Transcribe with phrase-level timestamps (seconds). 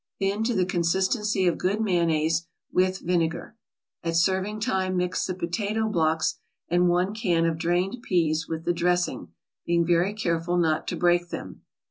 [0.17, 3.55] Thin to the consistency of good mayonnaise, with vinegar.
[4.01, 8.73] At serving time mix the potato blocks and one can of drained peas with the
[8.73, 9.27] dressing,
[9.63, 11.61] being very careful not to break them.